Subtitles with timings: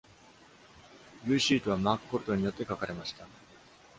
[1.27, 3.27] ビューシートはマーク・コルトンによって書かれました。